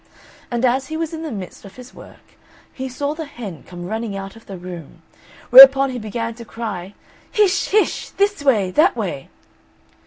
[0.49, 2.31] And as he was in the midst of his work,
[2.73, 5.03] he saw the hen come running out of the room,
[5.51, 6.95] whereupon he began to cry,
[7.31, 8.09] "Hish, hish!
[8.09, 9.29] this way, that way!"